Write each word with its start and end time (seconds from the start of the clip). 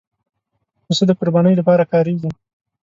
پسه 0.85 1.03
د 1.07 1.11
قربانۍ 1.19 1.53
لپاره 1.57 1.89
کارېږي. 1.93 2.29